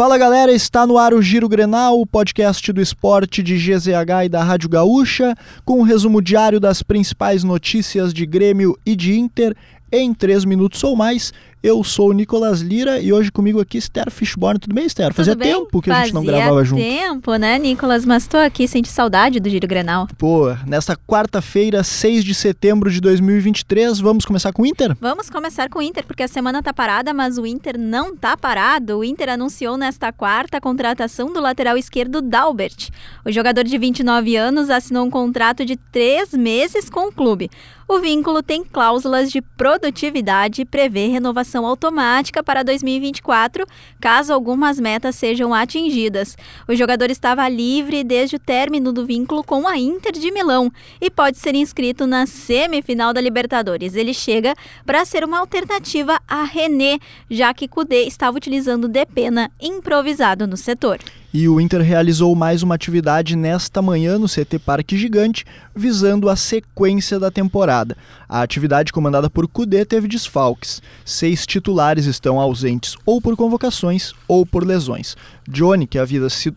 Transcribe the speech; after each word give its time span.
Fala 0.00 0.16
galera, 0.16 0.50
está 0.50 0.86
no 0.86 0.96
ar 0.96 1.12
o 1.12 1.20
Giro 1.20 1.46
Grenal, 1.46 2.00
o 2.00 2.06
podcast 2.06 2.72
do 2.72 2.80
esporte 2.80 3.42
de 3.42 3.58
GZH 3.58 4.24
e 4.24 4.28
da 4.30 4.42
Rádio 4.42 4.66
Gaúcha, 4.66 5.34
com 5.62 5.78
um 5.78 5.82
resumo 5.82 6.22
diário 6.22 6.58
das 6.58 6.82
principais 6.82 7.44
notícias 7.44 8.14
de 8.14 8.24
Grêmio 8.24 8.78
e 8.86 8.96
de 8.96 9.18
Inter 9.18 9.54
em 9.92 10.14
três 10.14 10.42
minutos 10.46 10.82
ou 10.82 10.96
mais. 10.96 11.34
Eu 11.62 11.84
sou 11.84 12.08
o 12.08 12.12
Nicolas 12.14 12.62
Lira 12.62 13.00
e 13.00 13.12
hoje 13.12 13.30
comigo 13.30 13.60
aqui 13.60 13.76
Esther 13.76 14.10
Fishborn. 14.10 14.58
Tudo 14.58 14.74
bem, 14.74 14.86
Esther? 14.86 15.12
Fazia 15.12 15.34
bem? 15.34 15.52
tempo 15.52 15.82
que 15.82 15.90
Fazia 15.90 16.02
a 16.02 16.06
gente 16.06 16.14
não 16.14 16.24
gravava 16.24 16.64
junto. 16.64 16.80
tempo, 16.80 17.34
né, 17.34 17.58
Nicolas? 17.58 18.06
Mas 18.06 18.26
tô 18.26 18.38
aqui, 18.38 18.66
sente 18.66 18.88
saudade 18.88 19.38
do 19.38 19.50
Giro 19.50 19.68
Grenal. 19.68 20.08
Pô, 20.16 20.46
nesta 20.66 20.96
quarta-feira, 20.96 21.84
6 21.84 22.24
de 22.24 22.34
setembro 22.34 22.90
de 22.90 22.98
2023, 23.02 24.00
vamos 24.00 24.24
começar 24.24 24.54
com 24.54 24.62
o 24.62 24.66
Inter? 24.66 24.96
Vamos 24.98 25.28
começar 25.28 25.68
com 25.68 25.80
o 25.80 25.82
Inter, 25.82 26.06
porque 26.06 26.22
a 26.22 26.28
semana 26.28 26.62
tá 26.62 26.72
parada, 26.72 27.12
mas 27.12 27.36
o 27.36 27.44
Inter 27.44 27.78
não 27.78 28.16
tá 28.16 28.38
parado. 28.38 28.96
O 28.96 29.04
Inter 29.04 29.28
anunciou 29.28 29.76
nesta 29.76 30.10
quarta 30.10 30.56
a 30.56 30.60
contratação 30.62 31.30
do 31.30 31.42
lateral 31.42 31.76
esquerdo 31.76 32.22
Dalbert. 32.22 32.88
O 33.22 33.30
jogador 33.30 33.64
de 33.64 33.76
29 33.76 34.34
anos 34.34 34.70
assinou 34.70 35.04
um 35.04 35.10
contrato 35.10 35.66
de 35.66 35.76
três 35.76 36.32
meses 36.32 36.88
com 36.88 37.08
o 37.08 37.12
clube. 37.12 37.50
O 37.86 37.98
vínculo 37.98 38.40
tem 38.40 38.62
cláusulas 38.64 39.32
de 39.32 39.42
produtividade 39.42 40.62
e 40.62 40.64
prevê 40.64 41.08
renovação 41.08 41.49
automática 41.58 42.42
para 42.42 42.62
2024, 42.62 43.66
caso 44.00 44.32
algumas 44.32 44.78
metas 44.78 45.16
sejam 45.16 45.52
atingidas. 45.52 46.36
O 46.68 46.74
jogador 46.74 47.10
estava 47.10 47.48
livre 47.48 48.04
desde 48.04 48.36
o 48.36 48.38
término 48.38 48.92
do 48.92 49.04
vínculo 49.04 49.42
com 49.42 49.66
a 49.66 49.76
Inter 49.76 50.12
de 50.12 50.30
Milão 50.30 50.70
e 51.00 51.10
pode 51.10 51.38
ser 51.38 51.54
inscrito 51.54 52.06
na 52.06 52.26
semifinal 52.26 53.12
da 53.12 53.20
Libertadores. 53.20 53.94
Ele 53.94 54.14
chega 54.14 54.54
para 54.86 55.04
ser 55.04 55.24
uma 55.24 55.38
alternativa 55.38 56.20
a 56.26 56.44
René, 56.44 56.98
já 57.28 57.52
que 57.52 57.68
Kudê 57.68 58.04
estava 58.04 58.36
utilizando 58.36 58.88
Depena 58.88 59.50
improvisado 59.60 60.46
no 60.46 60.56
setor. 60.56 60.98
E 61.32 61.48
o 61.48 61.60
Inter 61.60 61.80
realizou 61.80 62.34
mais 62.34 62.60
uma 62.62 62.74
atividade 62.74 63.36
nesta 63.36 63.80
manhã 63.80 64.18
no 64.18 64.26
CT 64.26 64.58
Parque 64.58 64.96
Gigante, 64.96 65.44
visando 65.74 66.28
a 66.28 66.34
sequência 66.34 67.20
da 67.20 67.30
temporada. 67.30 67.96
A 68.28 68.42
atividade 68.42 68.92
comandada 68.92 69.30
por 69.30 69.46
Cudê 69.46 69.84
teve 69.84 70.08
desfalques. 70.08 70.82
Seis 71.04 71.46
titulares 71.46 72.06
estão 72.06 72.40
ausentes 72.40 72.96
ou 73.06 73.22
por 73.22 73.36
convocações 73.36 74.12
ou 74.26 74.44
por 74.44 74.66
lesões. 74.66 75.16
Johnny, 75.48 75.86
que 75.86 76.00
havia 76.00 76.28
sido 76.28 76.56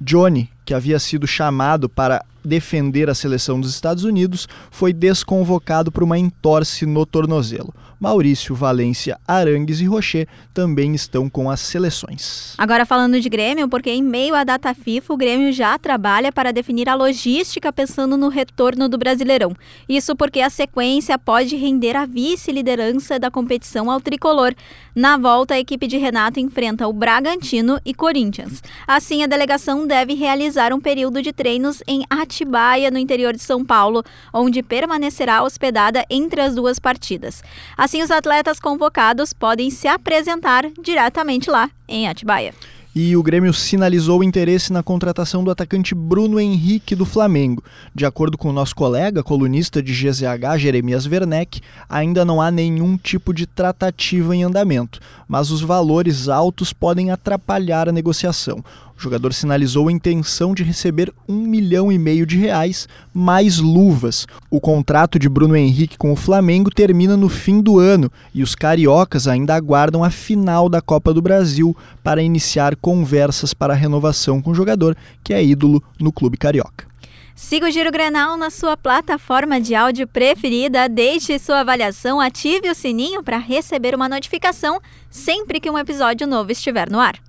Johnny, 0.00 0.50
que 0.64 0.74
havia 0.74 0.98
sido 0.98 1.26
chamado 1.26 1.88
para 1.88 2.24
defender 2.46 3.10
a 3.10 3.14
seleção 3.14 3.60
dos 3.60 3.70
Estados 3.70 4.04
Unidos, 4.04 4.48
foi 4.70 4.92
desconvocado 4.92 5.92
por 5.92 6.02
uma 6.02 6.16
entorse 6.16 6.86
no 6.86 7.04
tornozelo. 7.04 7.74
Maurício, 7.98 8.54
Valência, 8.54 9.18
Arangues 9.26 9.80
e 9.80 9.86
Rocher 9.86 10.28
também 10.52 10.94
estão 10.94 11.30
com 11.30 11.50
as 11.50 11.60
seleções. 11.60 12.54
Agora 12.58 12.84
falando 12.84 13.18
de 13.18 13.28
Grêmio, 13.28 13.68
porque 13.68 13.90
em 13.90 14.02
meio 14.02 14.34
à 14.34 14.44
data 14.44 14.74
FIFA, 14.74 15.14
o 15.14 15.16
Grêmio 15.16 15.52
já 15.52 15.78
trabalha 15.78 16.30
para 16.30 16.52
definir 16.52 16.88
a 16.88 16.94
logística 16.94 17.72
pensando 17.72 18.16
no 18.16 18.28
retorno 18.28 18.88
do 18.88 18.98
Brasileirão. 18.98 19.54
Isso 19.88 20.14
porque 20.14 20.40
a 20.40 20.50
sequência 20.50 21.18
pode 21.18 21.56
render 21.56 21.96
a 21.96 22.04
vice-liderança 22.04 23.18
da 23.18 23.30
competição 23.30 23.90
ao 23.90 24.00
tricolor. 24.00 24.54
Na 24.94 25.16
volta, 25.16 25.54
a 25.54 25.58
equipe 25.58 25.86
de 25.86 25.96
Renato 25.96 26.38
enfrenta 26.38 26.86
o 26.86 26.92
Bragantino 26.92 27.80
e 27.84 27.94
Corinthians. 27.94 28.62
Assim, 28.86 29.22
a 29.22 29.26
delegação 29.26 29.86
deve 29.86 30.14
realizar 30.14 30.72
um 30.72 30.80
período 30.80 31.22
de 31.22 31.32
treinos 31.32 31.82
em 31.86 32.02
Atibaia, 32.36 32.90
no 32.90 32.98
interior 32.98 33.32
de 33.32 33.42
São 33.42 33.64
Paulo, 33.64 34.04
onde 34.32 34.62
permanecerá 34.62 35.42
hospedada 35.42 36.04
entre 36.10 36.42
as 36.42 36.54
duas 36.54 36.78
partidas. 36.78 37.42
Assim, 37.76 38.02
os 38.02 38.10
atletas 38.10 38.60
convocados 38.60 39.32
podem 39.32 39.70
se 39.70 39.88
apresentar 39.88 40.70
diretamente 40.82 41.50
lá 41.50 41.70
em 41.88 42.06
Atibaia. 42.08 42.52
E 42.98 43.14
o 43.14 43.22
Grêmio 43.22 43.52
sinalizou 43.52 44.24
interesse 44.24 44.72
na 44.72 44.82
contratação 44.82 45.44
do 45.44 45.50
atacante 45.50 45.94
Bruno 45.94 46.40
Henrique 46.40 46.94
do 46.94 47.04
Flamengo. 47.04 47.62
De 47.94 48.06
acordo 48.06 48.38
com 48.38 48.48
o 48.48 48.54
nosso 48.54 48.74
colega, 48.74 49.22
colunista 49.22 49.82
de 49.82 49.92
GZH, 49.92 50.56
Jeremias 50.58 51.06
Werneck, 51.06 51.60
ainda 51.90 52.24
não 52.24 52.40
há 52.40 52.50
nenhum 52.50 52.96
tipo 52.96 53.34
de 53.34 53.46
tratativa 53.46 54.34
em 54.34 54.44
andamento, 54.44 54.98
mas 55.28 55.50
os 55.50 55.60
valores 55.60 56.26
altos 56.26 56.72
podem 56.72 57.10
atrapalhar 57.10 57.86
a 57.86 57.92
negociação. 57.92 58.64
O 58.98 59.02
jogador 59.02 59.34
sinalizou 59.34 59.88
a 59.88 59.92
intenção 59.92 60.54
de 60.54 60.62
receber 60.62 61.12
um 61.28 61.36
milhão 61.36 61.92
e 61.92 61.98
meio 61.98 62.24
de 62.24 62.38
reais 62.38 62.88
mais 63.12 63.58
luvas. 63.58 64.26
O 64.50 64.58
contrato 64.58 65.18
de 65.18 65.28
Bruno 65.28 65.54
Henrique 65.54 65.98
com 65.98 66.12
o 66.12 66.16
Flamengo 66.16 66.70
termina 66.70 67.14
no 67.14 67.28
fim 67.28 67.60
do 67.60 67.78
ano 67.78 68.10
e 68.34 68.42
os 68.42 68.54
cariocas 68.54 69.28
ainda 69.28 69.54
aguardam 69.54 70.02
a 70.02 70.10
final 70.10 70.68
da 70.68 70.80
Copa 70.80 71.12
do 71.12 71.20
Brasil 71.20 71.76
para 72.02 72.22
iniciar 72.22 72.74
conversas 72.74 73.52
para 73.52 73.74
a 73.74 73.76
renovação 73.76 74.40
com 74.40 74.50
o 74.50 74.54
jogador, 74.54 74.96
que 75.22 75.34
é 75.34 75.44
ídolo 75.44 75.82
no 76.00 76.10
clube 76.10 76.38
carioca. 76.38 76.86
Siga 77.34 77.68
o 77.68 77.70
Giro 77.70 77.92
Grenal 77.92 78.34
na 78.38 78.48
sua 78.48 78.78
plataforma 78.78 79.60
de 79.60 79.74
áudio 79.74 80.08
preferida, 80.08 80.88
deixe 80.88 81.38
sua 81.38 81.60
avaliação, 81.60 82.18
ative 82.18 82.70
o 82.70 82.74
sininho 82.74 83.22
para 83.22 83.36
receber 83.36 83.94
uma 83.94 84.08
notificação 84.08 84.80
sempre 85.10 85.60
que 85.60 85.70
um 85.70 85.76
episódio 85.76 86.26
novo 86.26 86.50
estiver 86.50 86.90
no 86.90 86.98
ar. 86.98 87.25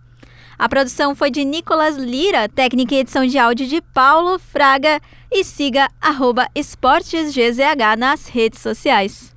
A 0.59 0.67
produção 0.67 1.13
foi 1.13 1.29
de 1.29 1.45
Nicolas 1.45 1.97
Lira, 1.97 2.49
técnica 2.49 2.95
e 2.95 2.99
edição 2.99 3.25
de 3.27 3.37
áudio 3.37 3.67
de 3.67 3.79
Paulo 3.79 4.39
Fraga 4.39 4.99
e 5.31 5.43
siga 5.43 5.87
arroba 6.01 6.47
esportesgzh 6.55 7.59
nas 7.95 8.27
redes 8.27 8.59
sociais. 8.59 9.36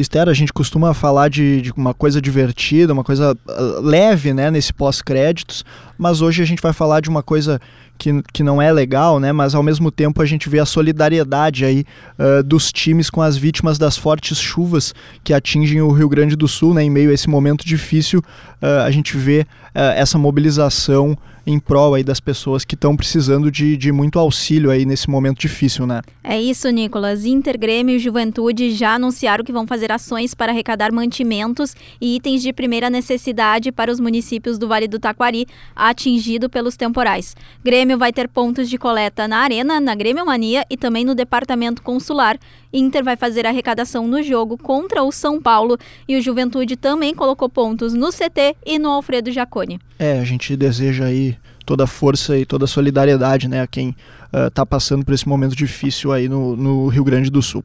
Esther, 0.00 0.28
a 0.28 0.34
gente 0.34 0.52
costuma 0.52 0.92
falar 0.92 1.28
de, 1.28 1.62
de, 1.62 1.72
uma 1.72 1.94
coisa 1.94 2.20
divertida, 2.20 2.92
uma 2.92 3.02
coisa 3.02 3.34
uh, 3.48 3.80
leve, 3.80 4.34
né, 4.34 4.50
nesse 4.50 4.72
pós-créditos, 4.72 5.64
mas 5.96 6.20
hoje 6.20 6.42
a 6.42 6.44
gente 6.44 6.60
vai 6.60 6.74
falar 6.74 7.00
de 7.00 7.08
uma 7.08 7.22
coisa 7.22 7.58
que, 7.96 8.22
que 8.30 8.42
não 8.42 8.60
é 8.60 8.70
legal, 8.70 9.18
né, 9.18 9.32
mas 9.32 9.54
ao 9.54 9.62
mesmo 9.62 9.90
tempo 9.90 10.20
a 10.20 10.26
gente 10.26 10.50
vê 10.50 10.58
a 10.58 10.66
solidariedade 10.66 11.64
aí 11.64 11.84
uh, 12.18 12.42
dos 12.42 12.70
times 12.70 13.08
com 13.08 13.22
as 13.22 13.38
vítimas 13.38 13.78
das 13.78 13.96
fortes 13.96 14.38
chuvas 14.38 14.94
que 15.24 15.32
atingem 15.32 15.80
o 15.80 15.90
Rio 15.90 16.10
Grande 16.10 16.36
do 16.36 16.46
Sul, 16.46 16.74
né, 16.74 16.82
em 16.82 16.90
meio 16.90 17.10
a 17.10 17.14
esse 17.14 17.28
momento 17.28 17.64
difícil, 17.64 18.20
uh, 18.62 18.84
a 18.84 18.90
gente 18.90 19.16
vê 19.16 19.46
essa 19.74 20.16
mobilização 20.16 21.18
em 21.46 21.58
prol 21.60 21.94
aí 21.94 22.02
das 22.02 22.18
pessoas 22.18 22.64
que 22.64 22.74
estão 22.74 22.96
precisando 22.96 23.50
de, 23.50 23.76
de 23.76 23.92
muito 23.92 24.18
auxílio 24.18 24.70
aí 24.70 24.84
nesse 24.84 25.08
momento 25.08 25.38
difícil, 25.38 25.86
né? 25.86 26.02
É 26.24 26.40
isso, 26.40 26.68
Nicolas. 26.70 27.24
Inter, 27.24 27.56
Grêmio 27.56 27.94
e 27.94 27.98
Juventude 28.00 28.72
já 28.72 28.94
anunciaram 28.94 29.44
que 29.44 29.52
vão 29.52 29.64
fazer 29.64 29.92
ações 29.92 30.34
para 30.34 30.50
arrecadar 30.50 30.90
mantimentos 30.90 31.76
e 32.00 32.16
itens 32.16 32.42
de 32.42 32.52
primeira 32.52 32.90
necessidade 32.90 33.70
para 33.70 33.92
os 33.92 34.00
municípios 34.00 34.58
do 34.58 34.66
Vale 34.66 34.88
do 34.88 34.98
Taquari 34.98 35.46
atingido 35.74 36.50
pelos 36.50 36.76
temporais. 36.76 37.36
Grêmio 37.64 37.96
vai 37.96 38.12
ter 38.12 38.28
pontos 38.28 38.68
de 38.68 38.76
coleta 38.76 39.28
na 39.28 39.38
Arena, 39.38 39.80
na 39.80 39.94
Grêmio 39.94 40.26
Mania 40.26 40.64
e 40.68 40.76
também 40.76 41.04
no 41.04 41.14
Departamento 41.14 41.80
Consular. 41.80 42.36
Inter 42.72 43.04
vai 43.04 43.16
fazer 43.16 43.46
arrecadação 43.46 44.08
no 44.08 44.22
jogo 44.22 44.58
contra 44.58 45.04
o 45.04 45.12
São 45.12 45.40
Paulo 45.40 45.78
e 46.08 46.16
o 46.16 46.20
Juventude 46.20 46.76
também 46.76 47.14
colocou 47.14 47.48
pontos 47.48 47.94
no 47.94 48.10
CT 48.10 48.56
e 48.66 48.78
no 48.78 48.90
Alfredo 48.90 49.30
Jaconi. 49.30 49.78
É, 49.98 50.18
a 50.18 50.24
gente 50.24 50.54
deseja 50.56 51.06
aí 51.06 51.35
toda 51.64 51.84
a 51.84 51.86
força 51.86 52.38
e 52.38 52.46
toda 52.46 52.64
a 52.64 52.68
solidariedade 52.68 53.48
né, 53.48 53.60
a 53.60 53.66
quem 53.66 53.94
está 54.32 54.62
uh, 54.62 54.66
passando 54.66 55.04
por 55.04 55.12
esse 55.14 55.28
momento 55.28 55.56
difícil 55.56 56.12
aí 56.12 56.28
no, 56.28 56.56
no 56.56 56.88
Rio 56.88 57.04
Grande 57.04 57.30
do 57.30 57.42
Sul. 57.42 57.64